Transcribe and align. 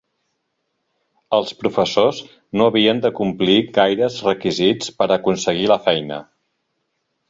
Els 1.39 1.51
professors 1.59 2.23
no 2.61 2.71
havien 2.71 3.03
de 3.05 3.13
complir 3.21 3.61
gaires 3.79 4.19
requisits 4.33 4.93
per 5.01 5.13
aconseguir 5.21 5.75
la 5.77 5.83
feina. 5.89 6.23